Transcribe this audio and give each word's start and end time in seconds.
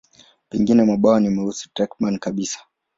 Pengine 0.49 0.83
mabawa 0.83 1.19
ni 1.19 1.29
meusi 1.29 1.69
takriban 1.73 2.19
kabisa. 2.19 2.59